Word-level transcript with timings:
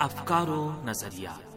افکار 0.00 0.48
و 0.48 0.70
نظریات۔ 0.84 1.56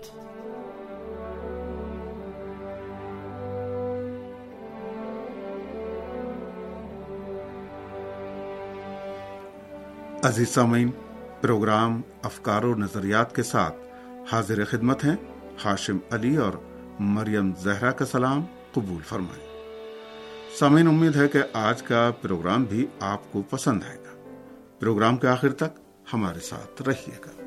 عزیز 10.26 10.50
سامعین، 10.50 10.92
پروگرام 11.42 12.02
افکار 12.24 12.64
و 12.64 12.76
نظریات 12.76 13.36
کے 13.36 13.44
ساتھ 13.44 13.76
حاضر 14.32 14.66
خدمت 14.66 15.06
ہیں 15.06 15.16
ہاشم 15.66 15.98
علی 16.12 16.38
اور 16.38 16.54
مریم 17.00 17.56
زہرا 17.56 17.92
کا 17.92 18.06
سلام 18.06 18.46
قبول 18.74 19.02
فرمائیں۔ 19.02 19.48
سامعین، 20.60 20.88
امید 20.88 21.16
ہے 21.16 21.28
کہ 21.28 21.40
آج 21.54 21.84
کا 21.84 22.12
پروگرام 22.22 22.64
بھی 22.64 22.88
آپ 23.00 23.32
کو 23.32 23.42
پسند 23.42 23.84
آئے 23.90 23.98
گا۔ 23.98 24.30
پروگرام 24.80 25.18
کے 25.18 25.28
آخر 25.28 25.52
تک 25.52 25.80
ہمارے 26.14 26.40
ساتھ 26.40 26.82
رہیے 26.82 27.18
گا۔ 27.26 27.43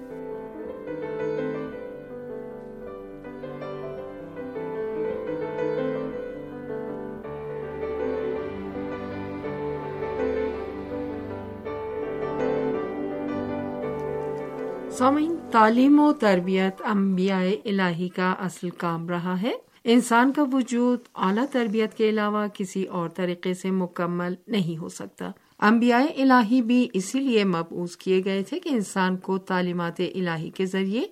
سامعین، 14.99 15.37
تعلیم 15.51 16.01
و 16.01 16.13
تربیت 16.13 16.83
انبیاء 16.85 17.43
الہی 17.65 18.09
کا 18.09 18.35
اصل 18.39 18.71
کام 18.71 19.09
رہا 19.09 19.43
ہے۔ 19.43 19.53
انسان 19.85 20.33
کا 20.33 20.45
وجود 20.53 21.01
اعلیٰ 21.15 21.45
تربیت 21.53 21.95
کے 21.95 22.09
علاوہ 22.09 22.47
کسی 22.55 22.85
اور 22.85 23.09
طریقے 23.09 23.55
سے 23.55 23.71
مکمل 23.71 24.35
نہیں 24.47 24.79
ہو 24.79 24.89
سکتا۔ 24.89 25.31
انبیاء 25.61 26.05
الہی 26.17 26.63
بھی 26.63 26.89
اسی 26.93 27.21
لیے 27.21 27.45
مبعوث 27.45 27.97
کیے 27.97 28.23
گئے 28.25 28.43
تھے 28.43 28.59
کہ 28.59 28.69
انسان 28.69 29.17
کو 29.17 29.39
تعلیمات 29.39 30.01
الہی 30.01 30.51
کے 30.51 30.67
ذریعے 30.67 31.03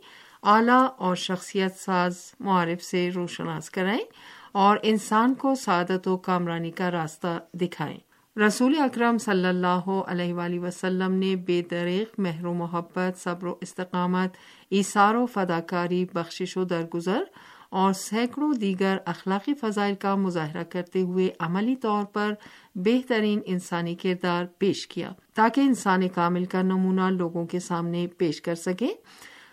اعلیٰ 0.42 0.88
اور 0.96 1.16
شخصیت 1.16 1.76
ساز 1.76 2.14
معارف 2.40 2.84
سے 2.84 3.10
روشناس 3.14 3.70
کرائیں 3.70 4.04
اور 4.52 4.76
انسان 4.82 5.34
کو 5.34 5.54
سعادت 5.54 6.08
و 6.08 6.16
کامرانی 6.16 6.70
کا 6.70 6.90
راستہ 6.90 7.38
دکھائیں۔ 7.54 7.98
رسول 8.36 8.74
اکرم 8.78 9.18
صلی 9.18 9.46
اللہ 9.46 9.88
علیہ 10.06 10.34
وآلہ 10.34 10.58
وسلم 10.58 11.12
نے 11.12 11.36
بے 11.36 11.60
دریغ 11.70 12.04
مہر 12.18 12.46
و 12.46 12.54
محبت، 12.54 13.18
صبر 13.18 13.46
و 13.46 13.54
استقامت، 13.60 14.36
ایثار 14.70 15.14
و 15.14 15.26
فداکاری، 15.26 16.04
بخشش 16.14 16.56
و 16.56 16.64
درگزر 16.64 17.22
اور 17.70 17.92
سینکڑوں 17.92 18.52
دیگر 18.54 18.96
اخلاقی 19.06 19.54
فضائل 19.54 19.94
کا 19.94 20.14
مظاہرہ 20.14 20.62
کرتے 20.62 21.00
ہوئے 21.00 21.28
عملی 21.40 21.76
طور 21.76 22.04
پر 22.04 22.32
بہترین 22.74 23.40
انسانی 23.44 23.94
کردار 23.94 24.44
پیش 24.58 24.86
کیا 24.86 25.12
تاکہ 25.34 25.60
انسان 25.60 26.08
کامل 26.08 26.44
کا 26.44 26.62
نمونہ 26.62 27.10
لوگوں 27.10 27.46
کے 27.46 27.60
سامنے 27.60 28.06
پیش 28.18 28.40
کر 28.40 28.54
سکے۔ 28.54 28.88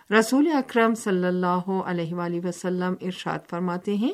رسول 0.10 0.52
اکرم 0.56 0.96
صلی 0.96 1.26
اللہ 1.26 1.70
علیہ 1.86 2.14
وآلہ 2.14 2.46
وسلم 2.48 2.94
ارشاد 3.02 3.50
فرماتے 3.50 3.96
ہیں 3.96 4.14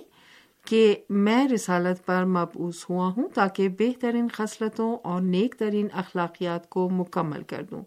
کہ 0.67 0.95
میں 1.09 1.47
رسالت 1.47 2.05
پر 2.05 2.25
مبعوث 2.25 2.89
ہوا 2.89 3.11
ہوں 3.17 3.27
تاکہ 3.33 3.69
بہترین 3.69 4.27
خصلتوں 4.33 4.95
اور 5.03 5.21
نیک 5.21 5.55
ترین 5.55 5.87
اخلاقیات 5.93 6.69
کو 6.69 6.89
مکمل 6.89 7.43
کر 7.43 7.63
دوں۔ 7.71 7.83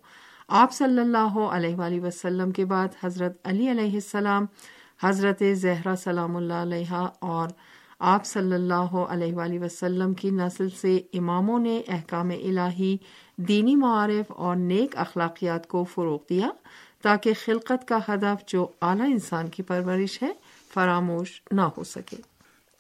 آپ 0.49 0.73
صلی 0.73 1.01
اللہ 1.01 1.39
علیہ 1.39 1.77
وآلہ 1.77 2.01
وسلم 2.01 2.51
کے 2.51 2.65
بعد 2.65 2.89
حضرت 3.05 3.37
علی 3.45 3.71
علیہ 3.71 3.93
السلام، 3.95 4.47
حضرت 5.03 5.43
زہرا 5.55 5.95
سلام 5.97 6.37
اللہ 6.37 6.63
علیہ 6.63 7.07
اور 7.19 7.49
آپ 7.99 8.27
صلی 8.27 8.55
اللہ 8.55 8.95
علیہ 9.09 9.35
وآلہ 9.35 9.59
وسلم 9.65 10.15
کی 10.15 10.31
نسل 10.31 10.69
سے 10.71 10.97
اماموں 11.13 11.59
نے 11.59 11.81
احکام 11.89 12.31
الہی، 12.31 12.97
دینی 13.37 13.77
معارف 13.77 14.33
اور 14.33 14.57
نیک 14.57 14.97
اخلاقیات 14.97 15.69
کو 15.69 15.85
فروغ 15.85 16.19
دیا 16.31 16.49
تاکہ 17.03 17.33
خلقت 17.45 17.89
کا 17.89 17.99
ہدف 18.09 18.49
جو 18.49 18.67
اعلی 18.83 19.13
انسان 19.13 19.49
کی 19.49 19.63
پرورش 19.63 20.23
ہے، 20.23 20.33
فراموش 20.75 21.43
نہ 21.53 21.69
ہو 21.77 21.85
سکے۔ 21.85 22.30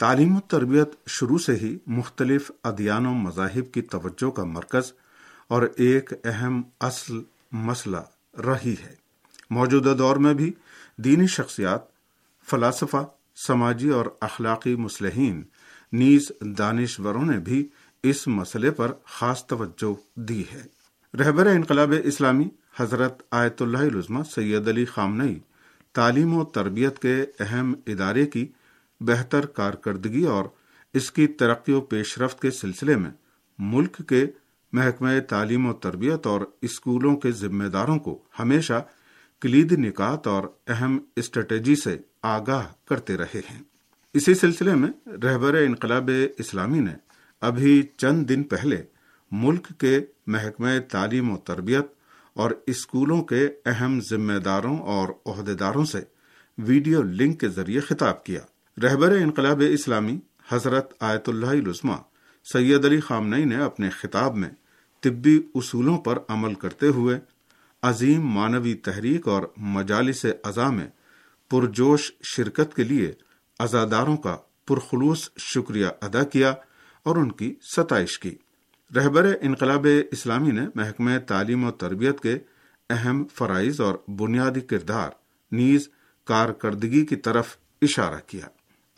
تعلیم 0.00 0.36
و 0.36 0.40
تربیت 0.40 0.88
شروع 1.06 1.38
سے 1.38 1.56
ہی 1.56 1.78
مختلف 1.86 2.50
ادیان 2.64 3.06
و 3.06 3.14
مذاہب 3.14 3.72
کی 3.72 3.82
توجہ 3.82 4.30
کا 4.30 4.44
مرکز 4.44 4.92
اور 5.48 5.62
ایک 5.76 6.12
اہم 6.24 6.62
اصل 6.80 7.20
مسئلہ 7.52 7.96
رہی 8.38 8.74
ہے۔ 8.84 8.94
موجودہ 9.50 9.94
دور 9.98 10.16
میں 10.16 10.34
بھی 10.34 10.52
دینی 10.96 11.26
شخصیات، 11.26 11.80
فلاسفہ، 12.50 13.06
سماجی 13.46 13.88
اور 13.88 14.06
اخلاقی 14.20 14.76
مسلحین 14.76 15.42
نیز 15.92 16.32
دانشوروں 16.40 17.24
نے 17.24 17.38
بھی 17.38 17.68
اس 18.02 18.28
مسئلے 18.28 18.70
پر 18.70 18.92
خاص 19.04 19.46
توجہ 19.46 20.20
دی 20.20 20.44
ہے۔ 20.52 20.62
رہبر 21.18 21.46
انقلاب 21.46 21.94
اسلامی 22.04 22.48
حضرت 22.76 23.22
آیت 23.30 23.62
اللہ 23.62 23.78
العظمہ 23.78 24.22
سید 24.34 24.68
علی 24.68 24.84
خامنئی 24.84 25.38
تعلیم 25.92 26.34
و 26.34 26.44
تربیت 26.44 26.98
کے 26.98 27.24
اہم 27.40 27.74
ادارے 27.86 28.26
کی 28.26 28.46
بہتر 29.00 29.46
کارکردگی 29.46 30.24
اور 30.24 30.44
اس 30.94 31.12
کی 31.12 31.26
ترقی 31.26 31.72
و 31.72 31.80
پیش 31.80 32.18
رفت 32.18 32.42
کے 32.42 32.50
سلسلے 32.50 32.96
میں 32.96 33.10
ملک 33.58 34.08
کے 34.08 34.26
محکمہ 34.72 35.20
تعلیم 35.28 35.66
و 35.66 35.72
تربیت 35.72 36.26
اور 36.26 36.40
اسکولوں 36.62 37.16
کے 37.16 37.32
ذمہ 37.32 37.64
داروں 37.64 37.98
کو 37.98 38.22
ہمیشہ 38.38 38.84
کلید 39.40 39.72
نکات 39.72 40.26
اور 40.26 40.44
اہم 40.66 40.98
اسٹریٹجی 41.16 41.76
سے 41.76 41.98
آگاہ 42.22 42.66
کرتے 42.88 43.16
رہے 43.16 43.40
ہیں۔ 43.50 43.62
اسی 44.14 44.34
سلسلے 44.34 44.74
میں 44.74 45.08
رہبر 45.22 45.54
انقلاب 45.54 46.10
اسلامی 46.38 46.80
نے 46.80 46.94
ابھی 47.40 47.82
چند 47.96 48.28
دن 48.28 48.42
پہلے 48.42 48.82
ملک 49.30 49.68
کے 49.78 50.00
محکمہ 50.26 50.68
تعلیم 50.90 51.30
و 51.30 51.36
تربیت 51.36 51.86
اور 52.34 52.50
اسکولوں 52.66 53.24
کے 53.24 53.48
اہم 53.66 54.00
ذمہ 54.10 54.38
داروں 54.38 54.78
اور 54.78 55.08
عہدیداروں 55.26 55.84
سے 55.84 56.00
ویڈیو 56.58 57.02
لنک 57.02 57.40
کے 57.40 57.48
ذریعے 57.48 57.80
خطاب 57.80 58.24
کیا۔ 58.24 58.40
رہبر 58.82 59.10
انقلاب 59.12 59.62
اسلامی 59.70 60.18
حضرت 60.48 60.94
آیت 61.00 61.28
اللہ 61.28 61.46
العثمہ 61.46 61.92
سید 62.52 62.84
علی 62.84 63.00
خامنئی 63.00 63.44
نے 63.44 63.56
اپنے 63.56 63.90
خطاب 63.90 64.36
میں 64.36 64.48
طبی 65.00 65.42
اصولوں 65.54 65.98
پر 65.98 66.18
عمل 66.28 66.54
کرتے 66.54 66.86
ہوئے 66.86 67.18
عظیم 67.82 68.26
مانوی 68.26 68.74
تحریک 68.74 69.28
اور 69.28 69.42
مجالس 69.56 70.26
اعضاء 70.44 70.70
میں 70.70 70.86
پرجوش 71.50 72.12
شرکت 72.22 72.76
کے 72.76 72.84
لیے 72.84 73.12
ازاداروں 73.58 74.16
کا 74.16 74.36
پرخلوص 74.68 75.30
شکریہ 75.36 75.86
ادا 76.02 76.22
کیا 76.22 76.54
اور 77.02 77.16
ان 77.16 77.32
کی 77.32 77.54
ستائش 77.76 78.18
کی۔ 78.18 78.34
رہبر 78.96 79.34
انقلاب 79.40 79.86
اسلامی 80.10 80.50
نے 80.50 80.62
محکمہ 80.74 81.18
تعلیم 81.26 81.64
و 81.64 81.70
تربیت 81.70 82.20
کے 82.20 82.38
اہم 82.90 83.24
فرائض 83.34 83.80
اور 83.80 83.94
بنیادی 84.08 84.60
کردار، 84.60 85.10
نیز 85.52 85.88
کارکردگی 86.24 87.06
کی 87.06 87.16
طرف 87.16 87.56
اشارہ 87.82 88.20
کیا۔ 88.26 88.46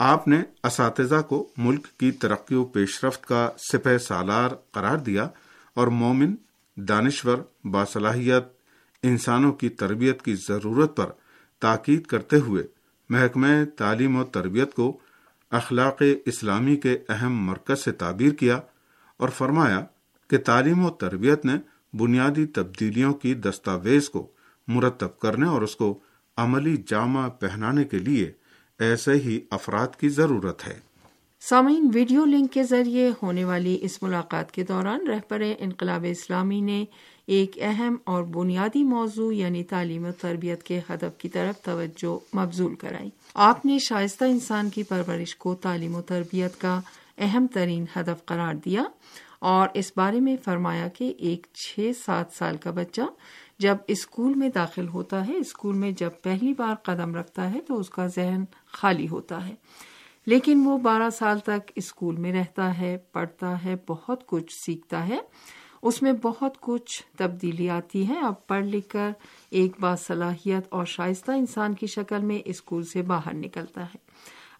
آپ 0.02 0.28
نے 0.28 0.42
اساتذہ 0.64 1.20
کو 1.28 1.48
ملک 1.56 1.86
کی 1.98 2.10
ترقی 2.12 2.54
و 2.54 2.64
پیش 2.64 3.04
رفت 3.04 3.26
کا 3.26 3.48
سپہ 3.72 3.98
سالار 3.98 4.50
قرار 4.70 4.98
دیا 4.98 5.28
اور 5.76 5.86
مومن، 5.86 6.34
دانشور، 6.76 7.38
باصلاحیت، 7.64 8.44
انسانوں 9.02 9.52
کی 9.52 9.68
تربیت 9.68 10.22
کی 10.22 10.34
ضرورت 10.48 10.96
پر 10.96 11.10
تاکید 11.62 12.06
کرتے 12.06 12.36
ہوئے 12.36 12.66
محکمہ 13.10 13.46
تعلیم 13.76 14.16
و 14.16 14.24
تربیت 14.24 14.74
کو 14.74 14.98
اخلاق 15.52 16.02
اسلامی 16.26 16.76
کے 16.76 16.98
اہم 17.08 17.46
مرکز 17.46 17.84
سے 17.84 17.92
تعبیر 17.92 18.32
کیا 18.32 18.60
اور 19.16 19.28
فرمایا 19.28 19.80
کہ 20.30 20.38
تعلیم 20.38 20.84
و 20.84 20.90
تربیت 20.90 21.44
نے 21.44 21.56
بنیادی 21.92 22.46
تبدیلیوں 22.46 23.14
کی 23.14 23.34
دستاویز 23.34 24.10
کو 24.10 24.26
مرتب 24.68 25.18
کرنے 25.18 25.46
اور 25.46 25.62
اس 25.62 25.76
کو 25.76 25.98
عملی 26.36 26.76
جامہ 26.86 27.28
پہنانے 27.40 27.84
کے 27.84 27.98
لیے 27.98 28.32
ایسے 28.82 29.12
ہی 29.12 29.40
افراد 29.50 29.88
کی 30.00 30.08
ضرورت 30.08 30.68
ہے۔ 30.68 30.78
سامعین، 31.40 31.90
ویڈیو 31.94 32.24
لنک 32.24 32.52
کے 32.52 32.62
ذریعے 32.62 33.10
ہونے 33.22 33.44
والی 33.44 33.78
اس 33.80 34.02
ملاقات 34.02 34.52
کے 34.52 34.64
دوران 34.64 35.06
رہبر 35.06 35.42
انقلاب 35.58 36.04
اسلامی 36.08 36.60
نے 36.60 36.84
ایک 37.26 37.58
اہم 37.60 37.96
اور 38.04 38.22
بنیادی 38.22 38.84
موضوع 38.84 39.34
یعنی 39.34 39.64
تعلیم 39.64 40.04
و 40.04 40.12
تربیت 40.20 40.62
کے 40.62 40.80
ہدف 40.90 41.18
کی 41.18 41.28
طرف 41.28 41.64
توجہ 41.64 42.36
مبزول 42.36 42.74
کرائی۔ 42.74 43.10
آپ 43.34 43.66
نے 43.66 43.78
شائستہ 43.78 44.24
انسان 44.24 44.70
کی 44.70 44.82
پرورش 44.82 45.36
کو 45.36 45.54
تعلیم 45.54 45.94
و 45.94 46.02
تربیت 46.02 46.60
کا 46.60 46.80
اہم 47.18 47.46
ترین 47.54 47.84
ہدف 47.96 48.24
قرار 48.24 48.54
دیا 48.54 48.82
اور 49.38 49.68
اس 49.74 49.92
بارے 49.96 50.20
میں 50.20 50.36
فرمایا 50.44 50.88
کہ 50.88 51.14
ایک 51.18 51.46
چھ 51.54 51.90
سات 52.04 52.26
سال 52.38 52.56
کا 52.56 52.70
بچہ 52.70 53.02
جب 53.62 53.76
اسکول 53.88 54.34
میں 54.34 54.48
داخل 54.48 54.88
ہوتا 54.88 55.28
ہے، 55.28 55.36
اسکول 55.36 55.74
میں 55.74 55.90
جب 55.90 56.10
پہلی 56.22 56.54
بار 56.54 56.74
قدم 56.82 57.14
رکھتا 57.14 57.54
ہے 57.54 57.60
تو 57.60 57.78
اس 57.78 57.90
کا 57.90 58.06
ذہن 58.06 58.44
خالی 58.66 59.08
ہوتا 59.08 59.48
ہے۔ 59.48 59.54
لیکن 60.26 60.62
وہ 60.64 60.78
بارہ 60.78 61.10
سال 61.10 61.38
تک 61.38 61.72
اسکول 61.74 62.16
میں 62.16 62.32
رہتا 62.32 62.78
ہے، 62.78 62.96
پڑھتا 62.96 63.64
ہے، 63.64 63.74
بہت 63.88 64.26
کچھ 64.26 64.54
سیکھتا 64.66 65.08
ہے۔ 65.08 65.18
اس 65.82 66.02
میں 66.02 66.12
بہت 66.22 66.60
کچھ 66.60 67.02
تبدیلی 67.16 67.70
آتی 67.70 68.08
ہے۔ 68.08 68.18
اب 68.18 68.46
پڑھ 68.46 68.64
لکھ 68.64 68.88
کر 68.88 69.10
ایک 69.50 69.72
باصلاحیت 69.80 70.66
اور 70.68 70.84
شائستہ 70.84 71.32
انسان 71.32 71.74
کی 71.74 71.86
شکل 71.86 72.18
میں 72.18 72.38
اسکول 72.44 72.84
سے 72.84 73.02
باہر 73.02 73.34
نکلتا 73.34 73.84
ہے۔ 73.84 73.96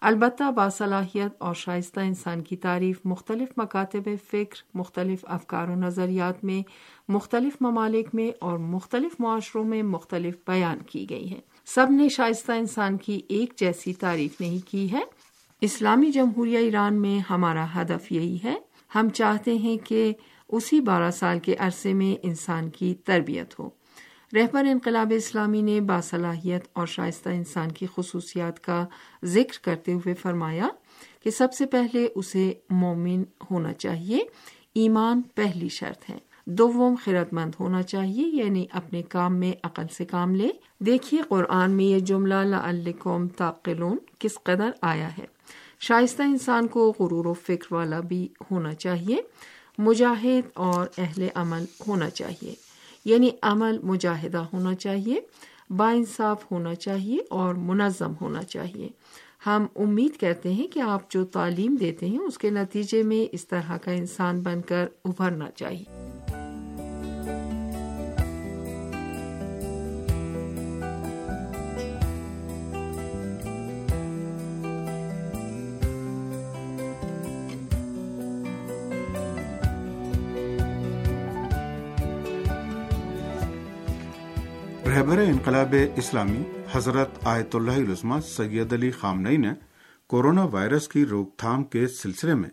البتہ 0.03 0.51
باصلاحیت 0.51 1.31
اور 1.37 1.53
شائستہ 1.53 1.99
انسان 1.99 2.41
کی 2.41 2.55
تعریف 2.55 2.99
مختلف 3.05 3.49
مکاتب 3.57 4.09
فکر، 4.31 4.55
مختلف 4.73 5.25
افکار 5.27 5.67
و 5.67 5.75
نظریات 5.75 6.43
میں، 6.43 6.61
مختلف 7.11 7.57
ممالک 7.61 8.15
میں 8.15 8.31
اور 8.39 8.57
مختلف 8.57 9.15
معاشروں 9.19 9.63
میں 9.63 9.83
مختلف 9.83 10.35
بیان 10.47 10.77
کی 10.79 11.09
گئی 11.09 11.31
ہے 11.31 11.39
سب 11.65 11.87
نے 11.89 12.09
شائستہ 12.09 12.51
انسان 12.51 12.97
کی 12.97 13.21
ایک 13.29 13.53
جیسی 13.57 13.93
تعریف 13.93 14.41
نہیں 14.41 14.71
کی 14.71 14.91
ہے۔ 14.91 15.01
اسلامی 15.61 16.11
جمہوریہ 16.11 16.57
ایران 16.57 17.01
میں 17.01 17.19
ہمارا 17.29 17.65
ہدف 17.75 18.11
یہی 18.11 18.37
ہے۔ 18.43 18.55
ہم 18.95 19.09
چاہتے 19.09 19.53
ہیں 19.53 19.77
کہ 19.77 20.13
اسی 20.49 20.79
بارہ 20.79 21.11
سال 21.11 21.39
کے 21.39 21.55
عرصے 21.59 21.93
میں 21.93 22.19
انسان 22.23 22.69
کی 22.69 22.95
تربیت 22.95 23.59
ہو۔ 23.59 23.69
رہبر 24.33 24.65
انقلاب 24.65 25.13
اسلامی 25.15 25.61
نے 25.61 25.81
باصلاحیت 25.81 26.65
اور 26.73 26.87
شائستہ 26.87 27.29
انسان 27.29 27.71
کی 27.71 27.85
خصوصیات 27.95 28.59
کا 28.59 28.85
ذکر 29.25 29.59
کرتے 29.61 29.93
ہوئے 29.93 30.13
فرمایا 30.13 30.67
کہ 31.23 31.31
سب 31.31 31.53
سے 31.53 31.65
پہلے 31.65 32.07
اسے 32.15 32.53
مومن 32.69 33.23
ہونا 33.51 33.73
چاہیے۔ 33.73 34.19
ایمان 34.73 35.21
پہلی 35.35 35.69
شرط 35.69 36.09
ہے۔ 36.09 36.17
دوم 36.45 36.95
خیرت 37.03 37.33
مند 37.33 37.55
ہونا 37.59 37.83
چاہیے 37.83 38.43
یعنی 38.43 38.65
اپنے 38.71 39.01
کام 39.01 39.35
میں 39.35 39.51
عقل 39.63 39.85
سے 39.97 40.05
کام 40.05 40.35
لے۔ 40.35 40.47
دیکھیے 40.79 41.21
قرآن 41.29 41.71
میں 41.71 41.85
یہ 41.85 41.99
جملہ 41.99 42.35
لعلکم 42.35 43.27
تاقلون 43.27 43.97
کس 44.19 44.39
قدر 44.43 44.69
آیا 44.81 45.17
ہے۔ 45.17 45.25
شائستہ 45.79 46.23
انسان 46.23 46.67
کو 46.67 46.93
غرور 46.99 47.25
و 47.25 47.33
فکر 47.33 47.73
والا 47.73 47.99
بھی 47.99 48.27
ہونا 48.51 48.73
چاہیے، 48.73 49.17
مجاہد 49.77 50.49
اور 50.53 50.87
اہل 50.97 51.27
عمل 51.35 51.65
ہونا 51.87 52.09
چاہیے۔ 52.09 52.72
یعنی 53.05 53.29
عمل 53.41 53.77
مجاہدہ 53.83 54.45
ہونا 54.53 54.75
چاہیے 54.75 55.21
با 55.69 55.91
انصاف 55.91 56.51
ہونا 56.51 56.75
چاہیے 56.75 57.17
اور 57.29 57.53
منظم 57.53 58.13
ہونا 58.21 58.43
چاہیے۔ 58.43 58.89
ہم 59.45 59.65
امید 59.75 60.19
کرتے 60.19 60.53
ہیں 60.53 60.67
کہ 60.67 60.79
آپ 60.79 61.11
جو 61.11 61.25
تعلیم 61.25 61.75
دیتے 61.75 62.05
ہیں، 62.07 62.19
اس 62.19 62.37
کے 62.37 62.49
نتیجے 62.49 63.03
میں 63.03 63.29
اس 63.31 63.47
طرح 63.47 63.77
کا 63.77 63.91
انسان 63.91 64.41
بن 64.41 64.61
کر 64.61 64.85
ابھرنا 65.05 65.51
چاہیے۔ 65.51 66.02
رہبر 84.93 85.17
انقلاب 85.17 85.73
اسلامی 85.95 86.41
حضرت 86.71 87.17
آیت 87.27 87.55
اللہ 87.55 87.77
العظمہ 87.77 88.19
سید 88.25 88.73
علی 88.73 88.89
خامنئی 88.91 89.37
نے 89.37 89.53
کورونا 90.09 90.43
وائرس 90.45 90.87
کی 90.87 91.05
روک 91.05 91.29
تھام 91.37 91.63
کے 91.63 91.87
سلسلے 91.87 92.33
میں 92.33 92.49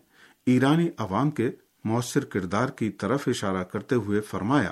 ایرانی 0.46 0.88
عوام 0.98 1.30
کے 1.30 1.50
مؤثر 1.84 2.24
کردار 2.24 2.68
کی 2.68 2.88
طرف 3.00 3.26
اشارہ 3.28 3.62
کرتے 3.62 3.94
ہوئے 3.96 4.20
فرمایا 4.20 4.70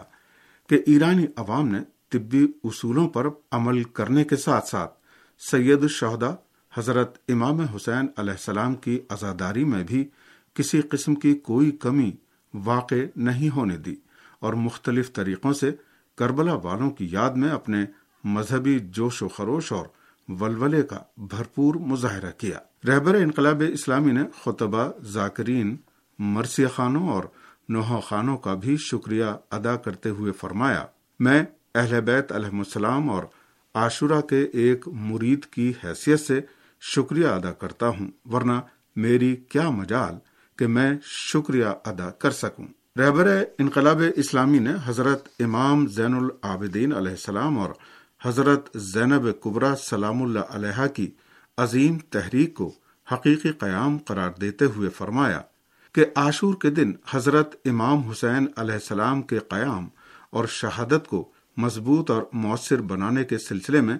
کہ 0.70 0.79
ایرانی 0.87 1.26
عوام 1.37 1.69
نے 1.69 1.81
طبی 2.12 2.44
اصولوں 2.65 3.06
پر 3.09 3.29
عمل 3.50 3.82
کرنے 3.82 4.25
کے 4.25 4.37
ساتھ 4.37 4.69
ساتھ 4.69 4.94
سید 5.43 5.82
الشہدا 5.82 6.31
حضرت 6.73 7.19
امام 7.29 7.61
حسین 7.75 8.06
علیہ 8.17 8.32
السلام 8.32 8.75
کی 8.76 8.99
ازاداری 9.09 9.65
میں 9.65 9.82
بھی 9.85 10.05
کسی 10.56 10.81
قسم 10.91 11.15
کی 11.17 11.35
کوئی 11.43 11.70
کمی 11.81 12.11
واقع 12.55 13.03
نہیں 13.17 13.55
ہونے 13.56 13.76
دی 13.76 13.94
اور 14.38 14.53
مختلف 14.62 15.12
طریقوں 15.12 15.53
سے 15.53 15.70
کربلا 16.19 16.55
والوں 16.55 16.91
کی 16.91 17.09
یاد 17.11 17.31
میں 17.31 17.50
اپنے 17.50 17.85
مذہبی 18.25 18.79
جوش 18.79 19.23
و 19.23 19.29
خروش 19.29 19.73
اور 19.73 19.87
ولولے 20.29 20.82
کا 20.82 20.99
بھرپور 21.17 21.75
مظاہرہ 21.75 22.31
کیا۔ 22.38 22.59
رہبر 22.88 23.15
انقلاب 23.15 23.62
اسلامی 23.69 24.12
نے 24.12 24.23
خطبہ 24.44 24.91
ذاکرین، 25.03 25.76
مرثیہ 26.19 26.67
خانوں 26.75 27.09
اور 27.09 27.25
نوحہ 27.69 28.00
خانوں 28.00 28.37
کا 28.37 28.55
بھی 28.55 28.76
شکریہ 28.76 29.25
ادا 29.50 29.76
کرتے 29.76 30.09
ہوئے 30.09 30.32
فرمایا، 30.32 30.85
میں 31.20 31.43
اہل 31.75 32.00
بیت 32.00 32.32
علیہ 32.32 32.59
السلام 32.59 33.11
اور 33.11 33.25
عاشورہ 33.75 34.20
کے 34.20 34.43
ایک 34.53 34.88
مرید 34.88 35.44
کی 35.44 35.73
حیثیت 35.85 36.20
سے 36.20 36.41
شکریہ 36.81 37.26
ادا 37.26 37.53
کرتا 37.53 37.88
ہوں، 37.88 38.11
ورنہ 38.25 38.61
میری 38.97 39.37
کیا 39.37 39.70
مجال 39.70 40.15
کہ 40.59 40.67
میں 40.67 40.91
شکریہ 41.03 41.70
ادا 41.85 42.11
کر 42.11 42.31
سکوں۔ 42.31 42.67
رہبر 42.99 43.29
انقلاب 43.59 44.03
اسلامی 44.17 44.59
نے 44.59 44.73
حضرت 44.85 45.29
امام 45.41 45.87
زین 45.89 46.15
العابدین 46.15 46.93
علیہ 46.93 47.11
السلام 47.11 47.59
اور 47.59 47.71
حضرت 48.21 48.69
زینب 48.85 49.29
قبرا 49.41 49.73
سلام 49.81 50.23
اللہ 50.23 50.55
علیہ 50.55 50.87
کی 50.95 51.06
عظیم 51.59 51.99
تحریک 52.11 52.55
کو 52.55 52.71
حقیقی 53.06 53.53
قیام 53.59 53.99
قرار 53.99 54.31
دیتے 54.41 54.65
ہوئے 54.77 54.89
فرمایا 54.89 55.41
کہ 55.95 56.05
عاشور 56.17 56.55
کے 56.55 56.71
دن 56.71 56.93
حضرت 57.11 57.55
امام 57.65 58.09
حسین 58.11 58.47
علیہ 58.56 58.75
السلام 58.75 59.23
کے 59.23 59.39
قیام 59.49 59.87
اور 60.31 60.47
شہادت 60.53 61.06
کو 61.09 61.25
مضبوط 61.56 62.11
اور 62.11 62.23
مؤثر 62.33 62.83
بنانے 62.87 63.25
کے 63.25 63.39
سلسلے 63.39 63.81
میں 63.81 63.97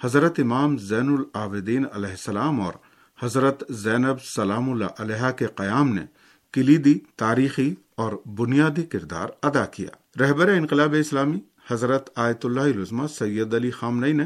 حضرت 0.00 0.40
امام 0.40 0.76
زین 0.84 1.14
العابدین 1.14 1.86
علیہ 1.92 2.10
السلام 2.10 2.60
اور 2.60 2.74
حضرت 3.18 3.64
زینب 3.78 4.22
سلام 4.24 4.70
اللہ 4.70 5.02
علیہ 5.02 5.30
کے 5.38 5.46
قیام 5.56 5.94
نے 5.94 6.06
کلیدی، 6.54 6.98
تاریخی 7.16 7.74
اور 7.94 8.12
بنیادی 8.28 8.82
کردار 8.82 9.28
ادا 9.42 9.64
کیا۔ 9.64 9.88
رہبر 10.20 10.48
انقلاب 10.48 10.94
اسلامی 10.98 11.40
حضرت 11.70 12.10
آیت 12.16 12.44
اللہ 12.44 12.60
العظمہ 12.60 13.06
سید 13.06 13.54
علی 13.54 13.70
خامنئی 13.70 14.12
نے 14.12 14.24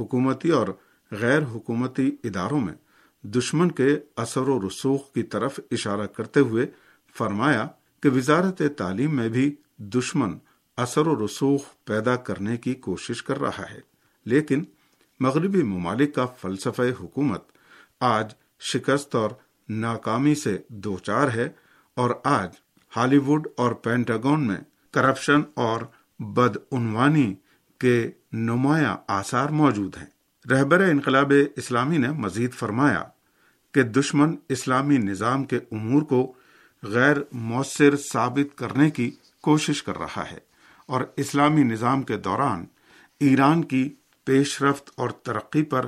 حکومتی 0.00 0.50
اور 0.50 0.68
غیر 1.10 1.42
حکومتی 1.42 2.16
اداروں 2.24 2.60
میں 2.60 2.74
دشمن 3.22 3.70
کے 3.70 3.98
اثر 4.16 4.40
و 4.40 4.68
رسوخ 4.68 5.12
کی 5.12 5.22
طرف 5.22 5.60
اشارہ 5.70 6.06
کرتے 6.06 6.40
ہوئے 6.40 6.66
فرمایا 7.18 7.68
کہ 8.02 8.10
وزارت 8.10 8.62
تعلیم 8.76 9.16
میں 9.16 9.28
بھی 9.28 9.54
دشمن 9.78 10.38
اثر 10.76 11.06
و 11.06 11.26
رسوخ 11.26 11.64
پیدا 11.84 12.16
کرنے 12.16 12.56
کی 12.56 12.74
کوشش 12.74 13.22
کر 13.22 13.40
رہا 13.40 13.70
ہے۔ 13.70 13.80
لیکن 14.24 14.64
مغربی 15.20 15.62
ممالک 15.62 16.14
کا 16.14 16.26
فلسفہ 16.26 16.82
حکومت 17.00 17.42
آج 18.00 18.32
شکست 18.60 19.14
اور 19.14 19.30
ناکامی 19.68 20.34
سے 20.34 20.58
دو 20.68 20.98
چار 20.98 21.28
ہے 21.28 21.48
اور 21.96 22.10
آج 22.24 22.50
ہالی 22.96 23.18
ووڈ 23.18 23.48
اور 23.56 23.72
پینٹاگون 23.72 24.46
میں 24.46 24.56
کرپشن 24.90 25.40
اور 25.54 25.80
بدعنوانی 26.18 27.34
کے 27.78 28.10
نمایاں 28.32 28.96
آثار 29.08 29.48
موجود 29.48 29.96
ہیں۔ 29.96 30.06
رہبر 30.50 30.80
انقلاب 30.80 31.32
اسلامی 31.56 31.98
نے 31.98 32.08
مزید 32.08 32.52
فرمایا 32.52 33.04
کہ 33.72 33.82
دشمن 33.82 34.36
اسلامی 34.48 34.98
نظام 34.98 35.44
کے 35.44 35.56
امور 35.56 36.02
کو 36.02 36.34
غیر 36.82 37.16
مؤثر 37.32 37.96
ثابت 37.96 38.58
کرنے 38.58 38.90
کی 38.90 39.10
کوشش 39.42 39.82
کر 39.82 39.98
رہا 39.98 40.24
ہے 40.32 40.38
اور 40.86 41.02
اسلامی 41.16 41.62
نظام 41.62 42.02
کے 42.02 42.16
دوران 42.16 42.64
ایران 43.20 43.64
کی 43.64 43.94
پیش 44.24 44.62
رفت 44.62 44.90
اور 44.94 45.10
ترقی 45.10 45.62
پر 45.62 45.86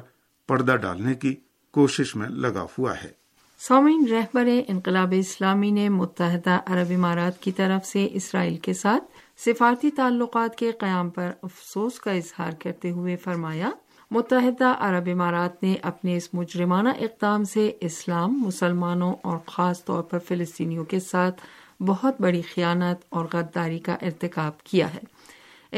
پردہ 0.48 0.76
ڈالنے 0.76 1.14
کی 1.14 1.36
کوشش 1.70 2.16
میں 2.16 2.28
لگا 2.28 2.66
ہوا 2.78 2.94
ہے۔ 3.04 3.23
سومین 3.68 4.06
رہبر 4.10 4.48
انقلاب 4.68 5.14
اسلامی 5.16 5.70
نے 5.70 5.88
متحدہ 5.88 6.60
عرب 6.66 6.92
امارات 6.94 7.40
کی 7.40 7.52
طرف 7.52 7.86
سے 7.86 8.08
اسرائیل 8.12 8.56
کے 8.56 8.74
ساتھ 8.74 9.04
سفارتی 9.40 9.90
تعلقات 9.90 10.56
کے 10.56 10.72
قیام 10.72 11.10
پر 11.10 11.30
افسوس 11.42 12.00
کا 12.00 12.10
اظہار 12.10 12.52
کرتے 12.58 12.90
ہوئے 12.90 13.16
فرمایا، 13.16 13.70
متحدہ 14.10 14.74
عرب 14.78 15.08
امارات 15.12 15.62
نے 15.62 15.74
اپنے 15.82 16.16
اس 16.16 16.28
مجرمانہ 16.32 16.88
اقدام 16.88 17.44
سے 17.44 17.72
اسلام، 17.80 18.40
مسلمانوں 18.40 19.14
اور 19.22 19.38
خاص 19.46 19.84
طور 19.84 20.02
پر 20.02 20.18
فلسطینیوں 20.18 20.84
کے 20.84 21.00
ساتھ 21.00 21.40
بہت 21.82 22.20
بڑی 22.20 22.42
خیانت 22.42 23.04
اور 23.08 23.24
غداری 23.32 23.78
کا 23.78 23.96
ارتکاب 24.02 24.62
کیا 24.62 24.94
ہے۔ 24.94 25.00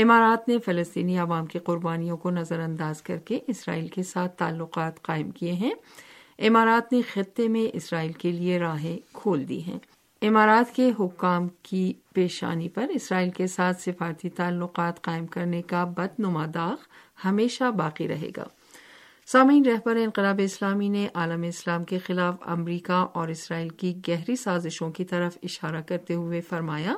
امارات 0.02 0.48
نے 0.48 0.58
فلسطینی 0.58 1.18
عوام 1.18 1.46
کی 1.46 1.58
قربانیوں 1.58 2.16
کو 2.16 2.30
نظر 2.30 2.60
انداز 2.60 3.02
کر 3.02 3.16
کے 3.16 3.38
اسرائیل 3.46 3.88
کے 3.88 4.02
ساتھ 4.02 4.38
تعلقات 4.38 5.02
قائم 5.02 5.30
کیے 5.30 5.52
ہیں۔ 5.52 5.74
امارات 6.38 6.92
نے 6.92 7.00
خطے 7.12 7.48
میں 7.48 7.76
اسرائیل 7.76 8.12
کے 8.12 8.32
لیے 8.32 8.58
راہیں 8.58 8.98
کھول 9.12 9.48
دی 9.48 9.62
ہیں۔ 9.62 9.78
امارات 10.22 10.76
کے 10.76 10.92
حکام 11.00 11.48
کی 11.62 11.92
پیشانی 12.14 12.68
پر 12.68 12.88
اسرائیل 12.88 13.30
کے 13.30 13.46
ساتھ 13.46 13.82
سفارتی 13.82 14.28
تعلقات 14.28 15.02
قائم 15.02 15.26
کرنے 15.26 15.62
کا 15.62 15.84
بد 15.84 16.18
نما 16.18 16.46
داغ 16.54 16.76
ہمیشہ 17.24 17.70
باقی 17.70 18.08
رہے 18.08 18.30
گا۔ 18.36 18.44
سامعین، 19.26 19.66
رہبر 19.66 19.96
انقلاب 19.96 20.40
اسلامی 20.44 20.88
نے 20.88 21.08
عالم 21.14 21.42
اسلام 21.42 21.84
کے 21.84 21.98
خلاف 21.98 22.34
امریکہ 22.40 23.06
اور 23.12 23.28
اسرائیل 23.28 23.68
کی 23.68 23.94
گہری 24.08 24.36
سازشوں 24.36 24.90
کی 24.90 25.04
طرف 25.04 25.38
اشارہ 25.42 25.80
کرتے 25.80 26.14
ہوئے 26.14 26.40
فرمایا، 26.40 26.94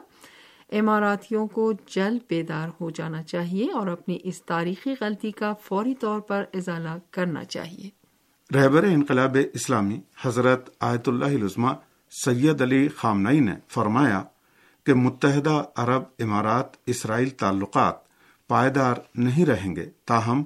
اماراتیوں 0.72 1.46
کو 1.46 1.72
جلد 1.86 2.18
بیدار 2.28 2.68
ہو 2.80 2.90
جانا 2.90 3.22
چاہیے 3.22 3.70
اور 3.72 3.86
اپنی 3.86 4.18
اس 4.22 4.42
تاریخی 4.42 4.94
غلطی 5.00 5.30
کا 5.30 5.52
فوری 5.52 5.94
طور 5.94 6.20
پر 6.20 6.44
ازالہ 6.54 6.98
کرنا 7.10 7.44
چاہیے۔ 7.44 7.97
رہبر 8.54 8.82
انقلاب 8.82 9.36
اسلامی 9.52 10.00
حضرت 10.22 10.70
آیت 10.80 11.08
اللہ 11.08 11.24
العظمہ 11.24 11.68
سید 12.24 12.62
علی 12.62 12.88
خامنئی 12.88 13.40
نے 13.40 13.52
فرمایا 13.68 14.22
کہ 14.86 14.94
متحدہ 14.94 15.62
عرب 15.76 16.02
امارات 16.18 16.66
اسرائیل 16.86 17.28
تعلقات 17.28 17.94
پائیدار 18.48 18.94
نہیں 19.14 19.46
رہیں 19.46 19.76
گے، 19.76 19.90
تاہم 20.04 20.42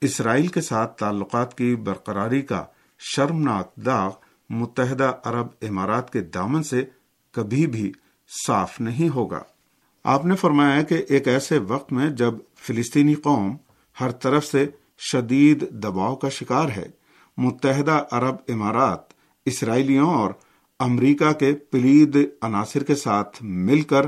اسرائیل 0.00 0.46
کے 0.46 0.60
ساتھ 0.60 0.98
تعلقات 0.98 1.58
کی 1.58 1.76
برقراری 1.76 2.42
کا 2.42 2.64
شرمناک 2.98 3.76
داغ 3.76 4.10
متحدہ 4.50 5.12
عرب 5.24 5.46
امارات 5.62 6.12
کے 6.12 6.20
دامن 6.20 6.62
سے 6.62 6.84
کبھی 7.32 7.66
بھی 7.66 7.92
صاف 8.46 8.80
نہیں 8.80 9.14
ہوگا۔ 9.14 9.42
آپ 10.04 10.24
نے 10.24 10.36
فرمایا 10.36 10.82
کہ 10.82 11.02
ایک 11.08 11.28
ایسے 11.28 11.58
وقت 11.58 11.92
میں 11.92 12.10
جب 12.10 12.34
فلسطینی 12.56 13.14
قوم 13.14 13.56
ہر 14.00 14.10
طرف 14.10 14.46
سے 14.46 14.66
شدید 14.98 15.70
دباؤ 15.70 16.14
کا 16.14 16.28
شکار 16.28 16.68
ہے 16.68 17.05
متحدہ 17.36 18.04
عرب 18.12 18.36
امارات، 18.48 19.00
اسرائیلیوں 19.44 20.14
اور 20.14 20.30
امریکہ 20.78 21.32
کے 21.32 21.52
پلید 21.52 22.18
عناصر 22.42 22.84
کے 22.84 22.94
ساتھ 22.94 23.42
مل 23.42 23.82
کر 23.82 24.06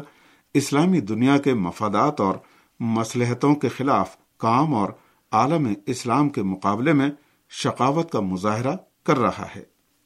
اسلامی 0.55 1.01
دنیا 1.01 1.39
کے 1.39 1.55
مفادات 1.55 2.21
اور 2.21 2.35
مسلحتوں 2.81 3.55
کے 3.55 3.69
خلاف 3.69 4.17
کام 4.39 4.75
اور 4.75 4.91
عالم 5.33 5.73
اسلام 5.87 6.29
کے 6.29 6.43
مقابلے 6.43 6.93
میں 6.93 7.11
شقاوت 7.51 8.13
کا 8.13 8.21
مظاہرہ 8.21 8.77
کر 9.07 9.19
رہا 9.19 9.47
ہے۔ 9.57 9.63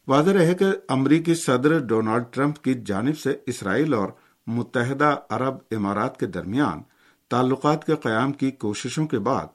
واضح 0.09 0.31
رہے 0.31 0.55
کہ 0.55 0.65
امریکی 0.89 1.35
صدر 1.35 1.79
ڈونالڈ 1.79 2.25
ٹرمپ 2.31 2.59
کی 2.59 2.75
جانب 2.87 3.19
سے 3.19 3.37
اسرائیل 3.47 3.95
اور 3.95 4.09
متحدہ 4.47 5.17
عرب 5.31 5.55
امارات 5.71 6.21
کے 6.21 6.27
درمیان 6.27 6.83
تعلقات 7.31 7.85
کے 7.85 7.95
قیام 7.95 8.33
کی 8.33 8.51
کوششوں 8.51 9.07
کے 9.07 9.19
بعد 9.19 9.47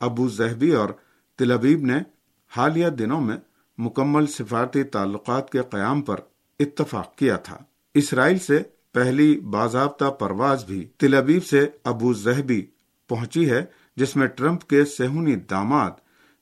ابو 0.00 0.28
زہبی 0.28 0.70
اور 0.70 0.88
تلبیب 1.38 1.80
نے 1.82 1.94
حالیہ 2.56 2.88
دنوں 2.88 3.20
میں 3.20 3.36
مکمل 3.78 4.26
سفارتی 4.26 4.82
تعلقات 4.82 5.50
کے 5.50 5.60
قیام 5.70 6.02
پر 6.02 6.16
اتفاق 6.58 7.16
کیا 7.16 7.36
تھا۔ 7.36 7.58
اسرائیل 7.94 8.38
سے 8.38 8.62
پہلی 8.92 9.40
باضابطہ 9.40 10.04
پرواز 10.04 10.64
بھی 10.64 10.88
تلبیب 10.96 11.44
سے 11.44 11.68
ابو 11.84 12.12
زہبی 12.12 12.66
پہنچی 13.08 13.50
ہے، 13.50 13.64
جس 13.96 14.16
میں 14.16 14.26
ٹرمپ 14.26 14.68
کے 14.68 14.84
سہونی 14.84 15.36
داماد 15.36 15.90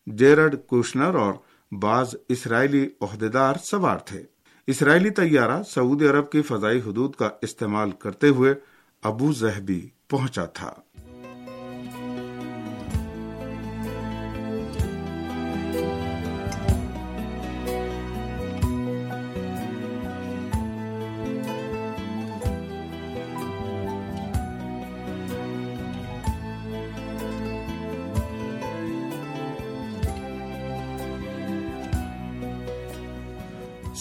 جیرڈ 0.06 0.54
کوشنر 0.66 1.14
اور 1.14 1.34
بعض 1.72 2.14
اسرائیلی 2.28 2.88
عہدیدار 3.00 3.54
سوار 3.64 3.98
تھے۔ 3.98 4.22
اسرائیلی 4.66 5.10
طیارہ 5.10 5.62
سعودی 5.62 6.06
عرب 6.06 6.30
کی 6.30 6.42
فضائی 6.42 6.78
حدود 6.78 7.14
کا 7.14 7.28
استعمال 7.42 7.90
کرتے 7.90 8.28
ہوئے 8.28 8.54
ابو 9.02 9.32
زہبی 9.32 9.88
پہنچا 10.10 10.44
تھا۔ 10.44 10.72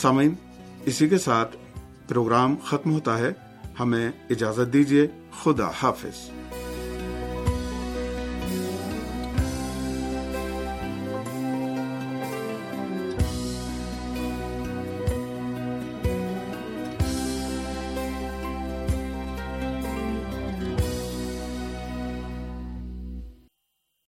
سامعین 0.01 0.33
اسی 0.85 1.09
کے 1.09 1.17
ساتھ 1.17 1.57
پروگرام 2.07 2.55
ختم 2.63 2.91
ہوتا 2.91 3.17
ہے۔ 3.17 3.31
ہمیں 3.79 4.11
اجازت 4.29 4.73
دیجیے 4.73 5.07
خدا 5.43 5.69
حافظ۔ 5.83 6.40